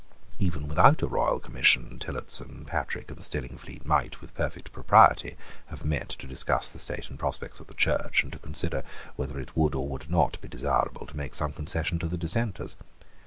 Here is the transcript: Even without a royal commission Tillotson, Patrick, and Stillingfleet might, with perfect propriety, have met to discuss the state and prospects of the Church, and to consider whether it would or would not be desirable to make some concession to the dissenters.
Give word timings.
Even 0.39 0.67
without 0.67 1.03
a 1.03 1.07
royal 1.07 1.37
commission 1.39 1.99
Tillotson, 1.99 2.65
Patrick, 2.65 3.11
and 3.11 3.19
Stillingfleet 3.19 3.85
might, 3.85 4.19
with 4.19 4.33
perfect 4.33 4.73
propriety, 4.73 5.37
have 5.67 5.85
met 5.85 6.09
to 6.09 6.25
discuss 6.25 6.69
the 6.69 6.79
state 6.79 7.11
and 7.11 7.19
prospects 7.19 7.59
of 7.59 7.67
the 7.67 7.75
Church, 7.75 8.23
and 8.23 8.33
to 8.33 8.39
consider 8.39 8.81
whether 9.15 9.39
it 9.39 9.55
would 9.55 9.75
or 9.75 9.87
would 9.87 10.09
not 10.09 10.41
be 10.41 10.47
desirable 10.47 11.05
to 11.05 11.15
make 11.15 11.35
some 11.35 11.53
concession 11.53 11.99
to 11.99 12.07
the 12.07 12.17
dissenters. 12.17 12.75